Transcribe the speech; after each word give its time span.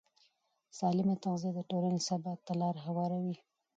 سالمه 0.77 1.15
تغذیه 1.23 1.51
د 1.55 1.59
ټولنې 1.69 1.99
ثبات 2.07 2.39
ته 2.47 2.53
لاره 2.61 2.79
هواروي. 2.87 3.35